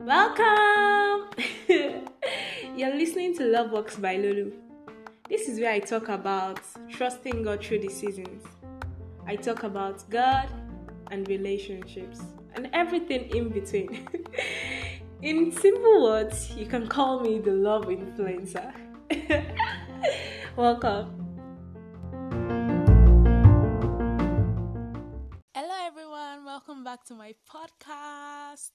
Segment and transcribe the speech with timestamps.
[0.00, 1.30] Welcome!
[2.76, 4.52] You're listening to Love Works by Lulu.
[5.26, 8.44] This is where I talk about trusting God through the seasons.
[9.26, 10.50] I talk about God
[11.10, 12.20] and relationships
[12.54, 14.06] and everything in between.
[15.22, 18.70] in simple words, you can call me the love influencer.
[20.56, 21.17] Welcome.
[27.08, 28.70] To my podcast.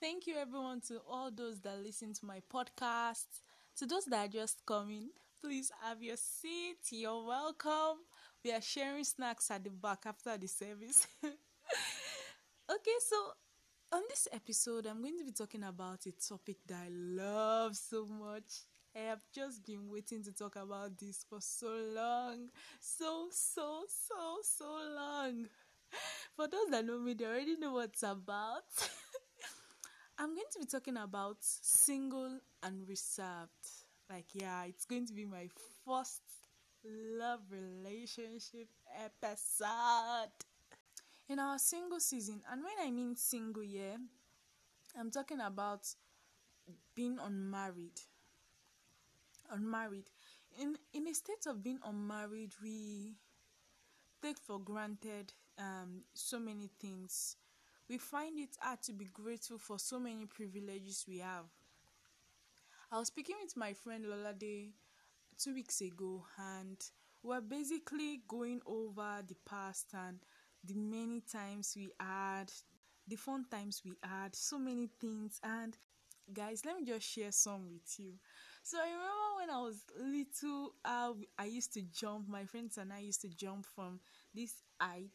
[0.00, 3.26] Thank you, everyone, to all those that listen to my podcast.
[3.76, 5.10] To those that are just coming,
[5.40, 6.78] please have your seat.
[6.90, 7.98] You're welcome.
[8.44, 11.06] We are sharing snacks at the back after the service.
[11.24, 13.16] okay, so
[13.92, 18.06] on this episode, I'm going to be talking about a topic that I love so
[18.06, 18.64] much.
[18.96, 22.48] I have just been waiting to talk about this for so long.
[22.80, 25.46] So, so, so, so long.
[26.36, 28.64] For those that know me, they already know what's about.
[30.18, 33.66] I'm going to be talking about single and reserved.
[34.10, 35.48] Like, yeah, it's going to be my
[35.84, 36.20] first
[36.84, 38.68] love relationship
[39.04, 40.30] episode
[41.28, 42.42] in our single season.
[42.50, 43.96] And when I mean single, yeah,
[44.98, 45.86] I'm talking about
[46.94, 48.00] being unmarried.
[49.50, 50.10] Unmarried.
[50.58, 53.18] In in a state of being unmarried, we
[54.22, 57.36] take for granted um so many things
[57.88, 61.44] we find it hard to be grateful for so many privileges we have.
[62.90, 64.70] I was speaking with my friend Lolade
[65.38, 66.78] two weeks ago, and
[67.22, 70.18] we're basically going over the past and
[70.64, 72.50] the many times we had,
[73.08, 75.38] the fun times we had, so many things.
[75.42, 75.76] And
[76.32, 78.12] guys, let me just share some with you.
[78.62, 82.28] So I remember when I was little, uh, I used to jump.
[82.28, 84.00] My friends and I used to jump from
[84.34, 85.10] this height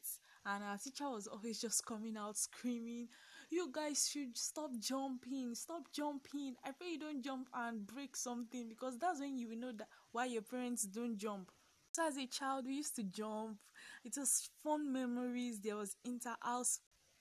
[0.48, 3.08] and our teacher was always just coming out screaming
[3.50, 6.56] you guys should stop jumping stop jumping.
[6.66, 9.88] I pray you don't jump and break something because that's when you will know that
[10.11, 11.52] why your parents don't jump.
[11.92, 13.58] So as a child we used to jump.
[14.04, 15.60] It was fun memories.
[15.60, 16.80] There was inter-house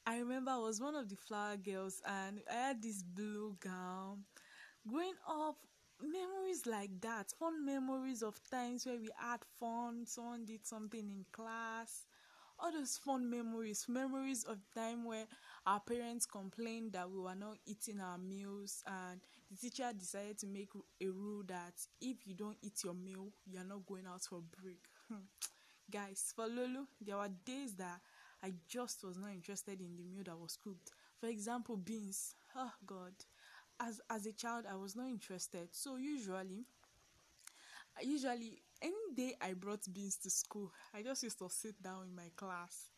[0.08, 4.24] i remember i was one of the flower girls and i had this blue gown.
[4.88, 5.56] Growing up
[6.00, 11.24] memories like that fun memories of times where we had fun someone did something in
[11.32, 12.06] class
[12.58, 15.24] all those fun memories memories of time where
[15.66, 20.46] our parents complained that we were not eating our meals and the teacher decided to
[20.46, 20.68] make
[21.02, 24.80] a rule that if you don't eat your meal you're not going out for break.
[25.08, 25.24] Hmm.
[25.90, 28.00] Guys for lulu there were days that
[28.42, 30.90] i just was not interested in the meal that was cooked.
[31.20, 32.34] For example beans.
[32.56, 33.14] Oh god.
[33.80, 35.68] As as a child i was not interested.
[35.72, 36.66] So usually
[38.02, 38.62] usually
[39.16, 42.90] day I brought beans to school, I just used to sit down in my class.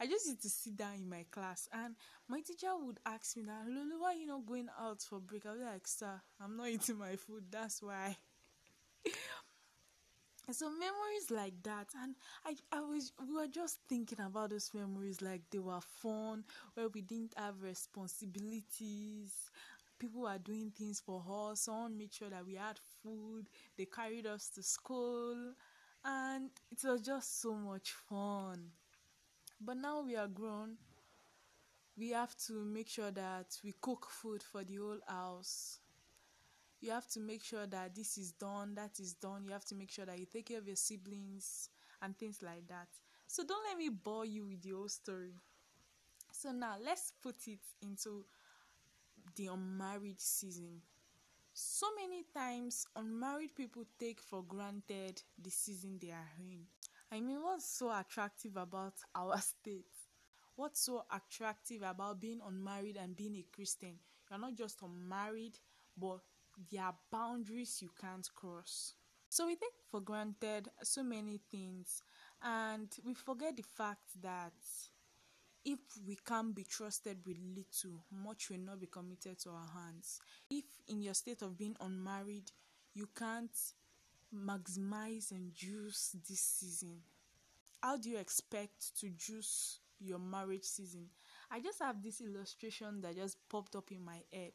[0.00, 1.94] I just used to sit down in my class and
[2.28, 5.46] my teacher would ask me that Lulu, why are you not going out for break?
[5.46, 8.16] I'll be like, sir, I'm not eating my food, that's why.
[10.52, 12.14] so memories like that and
[12.44, 16.88] I, I was we were just thinking about those memories like they were fun where
[16.88, 19.32] we didn't have responsibilities
[19.98, 21.60] people were doing things for us.
[21.62, 23.48] Someone made sure that we had food.
[23.76, 25.54] They carried us to school,
[26.04, 28.70] and it was just so much fun.
[29.60, 30.78] But now we are grown,
[31.96, 35.78] we have to make sure that we cook food for the whole house.
[36.80, 39.44] You have to make sure that this is done, that is done.
[39.44, 41.70] You have to make sure that you take care of your siblings
[42.02, 42.88] and things like that.
[43.26, 45.34] So don't let me bore you with the whole story.
[46.32, 48.26] So now let's put it into
[49.36, 50.82] the unmarried season.
[51.52, 56.66] So many times, unmarried people take for granted the season they are in.
[57.12, 59.86] I mean, what's so attractive about our state?
[60.56, 63.98] What's so attractive about being unmarried and being a Christian?
[64.30, 65.58] You're not just unmarried,
[65.96, 66.20] but
[66.70, 68.94] there are boundaries you can't cross.
[69.28, 72.02] So we take for granted so many things,
[72.42, 74.52] and we forget the fact that
[75.64, 80.20] if we can't be trusted with little, much will not be committed to our hands.
[80.50, 82.50] If in your state of being unmarried,
[82.94, 83.56] you can't
[84.34, 87.00] maximize and juice this season,
[87.82, 91.08] how do you expect to juice your marriage season?
[91.50, 94.52] I just have this illustration that just popped up in my head.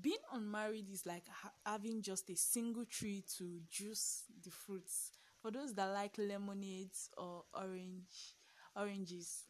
[0.00, 5.12] Being unmarried is like ha- having just a single tree to juice the fruits.
[5.40, 8.34] For those that like lemonades or orange
[8.76, 9.44] oranges,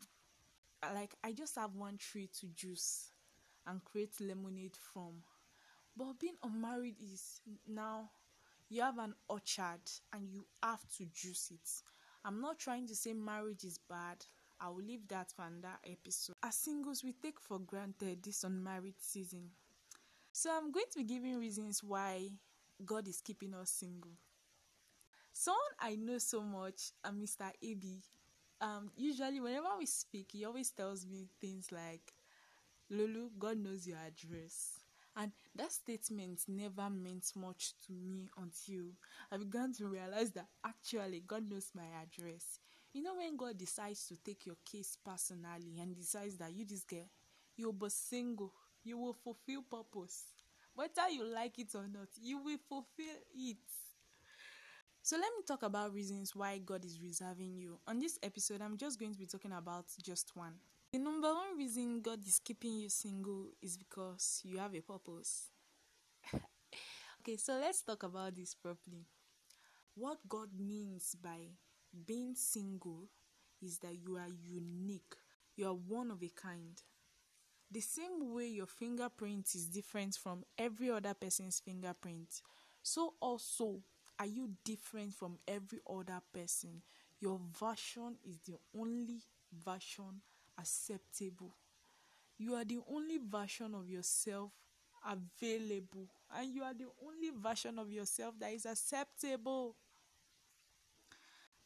[0.95, 3.11] like I just have one tree to juice
[3.67, 5.23] and create lemonade from.
[5.97, 8.11] But being unmarried is now
[8.69, 9.83] you have an orchard
[10.13, 11.69] and you have to juice it.
[12.25, 14.25] I'm not trying to say marriage is bad.
[14.61, 16.35] I will leave that for another episode.
[16.43, 19.51] As singles, we take for granted this unmarried season.
[20.33, 22.31] So I'm going to be giving reasons why
[22.85, 24.13] God is keeping us single.
[25.33, 27.53] Someone I know so much, Mr.
[27.63, 28.03] AB,
[28.61, 32.13] um, usually whenever we speak, he always tells me things like,
[32.91, 34.81] Lulu, God knows your address.
[35.17, 38.87] And that statement never meant much to me until
[39.31, 42.59] I began to realize that actually God knows my address.
[42.93, 46.85] You know, when God decides to take your case personally and decides that you, this
[46.85, 47.09] girl,
[47.57, 48.53] you'll be single,
[48.83, 50.25] you will fulfill purpose.
[50.75, 53.57] Whether you like it or not, you will fulfill it.
[55.07, 57.79] So, let me talk about reasons why God is reserving you.
[57.87, 60.55] On this episode, I'm just going to be talking about just one.
[60.93, 65.51] The number one reason God is keeping you single is because you have a purpose.
[67.21, 69.05] okay, so let's talk about this properly.
[69.95, 71.51] What God means by
[72.07, 73.11] being single
[73.61, 75.17] is that you are unique,
[75.55, 76.81] you are one of a kind.
[77.71, 82.41] The same way your fingerprint is different from every other person's fingerprint,
[82.83, 83.83] so also
[84.19, 86.83] are you different from every other person.
[87.21, 89.21] Your version is the only
[89.53, 90.21] version
[90.59, 91.55] acceptable.
[92.39, 94.53] You are the only version of yourself
[95.07, 99.77] available, and you are the only version of yourself that is acceptable.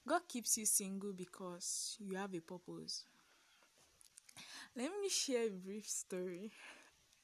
[0.05, 3.05] God keeps you single because you have a purpose.
[4.75, 6.51] Let me share a brief story.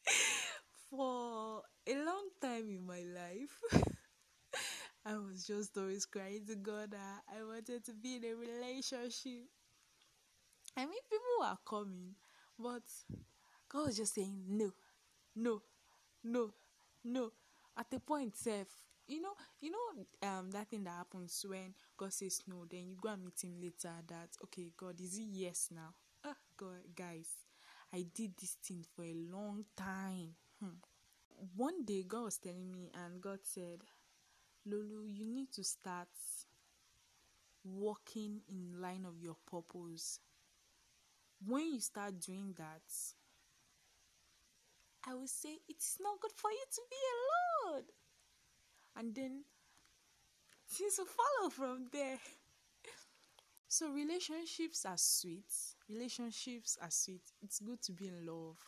[0.90, 3.58] For a long time in my life,
[5.06, 9.44] I was just always crying to God that I wanted to be in a relationship.
[10.76, 12.14] I mean, people were coming,
[12.58, 12.82] but
[13.68, 14.72] God was just saying no,
[15.36, 15.62] no,
[16.24, 16.50] no,
[17.04, 17.32] no.
[17.76, 18.68] At the point, self,
[19.06, 22.96] you know, you know, um, that thing that happens when God says no, then you
[23.00, 23.92] go and meet Him later.
[24.08, 25.94] That okay, God, is it yes now?
[26.24, 27.28] Ah, God, guys,
[27.92, 30.34] I did this thing for a long time.
[30.60, 30.78] Hmm.
[31.56, 33.80] One day, God was telling me, and God said,
[34.66, 36.08] Lulu, you need to start
[37.64, 40.20] walking in line of your purpose
[41.46, 42.82] when you start doing that,
[45.06, 46.96] I will say it's not good for you to be
[47.68, 47.84] alone.
[48.96, 49.44] And then
[50.68, 52.18] things will follow from there.
[53.68, 55.52] So relationships are sweet.
[55.88, 57.22] Relationships are sweet.
[57.42, 58.58] It's good to be in love.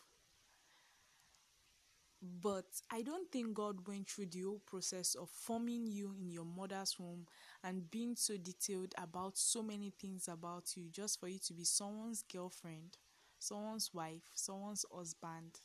[2.21, 6.45] But I don't think God went through the whole process of forming you in your
[6.45, 7.27] mother's womb
[7.63, 11.63] and being so detailed about so many things about you just for you to be
[11.63, 12.97] someone's girlfriend,
[13.37, 15.61] someone's wife, someone's husband.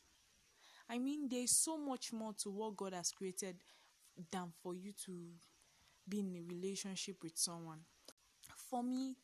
[0.89, 3.57] I mean, there's so much more to what God has created
[4.31, 5.29] than for you to
[6.07, 7.79] be in a relationship with someone.
[8.57, 9.15] For me,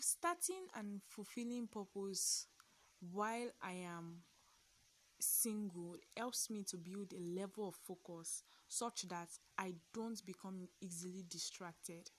[0.00, 2.46] starting and fulfilling purpose
[3.12, 4.22] while I am
[5.24, 9.28] single helps me to build a level of focus such that
[9.58, 12.10] I don't become easily distracted.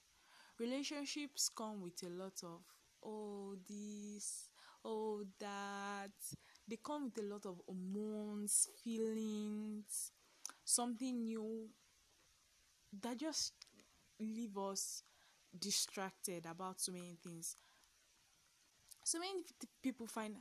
[0.60, 2.62] Relationships come with a lot of
[3.04, 4.50] oh this,
[4.84, 6.12] oh that.
[6.68, 10.12] They come with a lot of hormones, feelings,
[10.64, 11.70] something new
[13.02, 13.54] that just
[14.20, 15.04] leave us
[15.58, 17.56] distracted about so many things.
[19.04, 19.44] So many
[19.84, 20.36] people find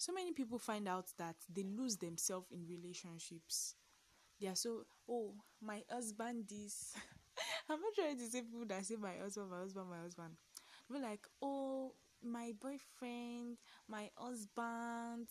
[0.00, 3.74] so many people find out that they lose themselves in relationships.
[4.40, 6.94] They are so, oh, my husband this.
[7.70, 10.34] I'm not trying to say people that say my husband, my husband, my husband.
[10.90, 15.28] They're like, oh, my boyfriend, my husband.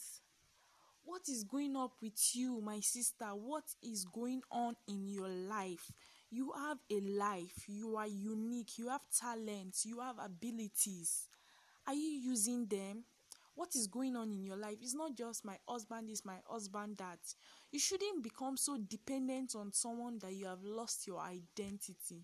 [1.04, 3.26] What is going up with you, my sister?
[3.36, 5.92] What is going on in your life?
[6.30, 7.64] You have a life.
[7.68, 8.78] You are unique.
[8.78, 9.86] You have talents.
[9.86, 11.28] You have abilities.
[11.88, 13.06] Are you using them?
[13.60, 14.78] What is going on in your life?
[14.82, 17.20] It's not just my husband is my husband that.
[17.74, 22.24] You shouldn't become so dependent on someone that you have lost your identity.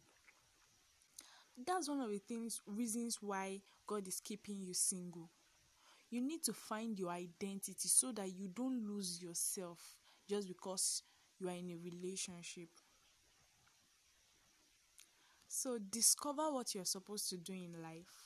[1.66, 5.30] That's one of the things reasons why god is keeping you single.
[6.12, 9.98] You need to find your identity so that you don't lose yourself
[10.30, 11.04] just because
[11.40, 12.70] you are in a relationship.
[15.48, 18.25] So discover what you're supposed to do in life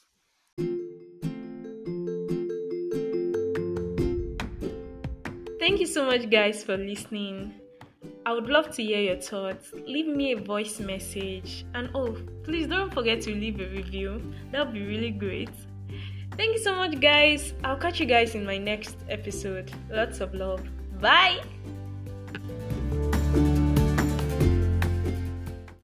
[5.60, 7.54] Thank you so much, guys, for listening.
[8.26, 9.74] I would love to hear your thoughts.
[9.86, 11.66] Leave me a voice message.
[11.74, 14.22] And oh, please don't forget to leave a review.
[14.52, 15.50] That would be really great.
[16.38, 17.54] Thank you so much, guys.
[17.64, 19.72] I'll catch you guys in my next episode.
[19.90, 20.64] Lots of love.
[21.02, 21.42] Bye.